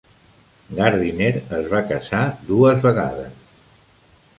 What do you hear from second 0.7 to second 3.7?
Gardiner es va casar dues vegades.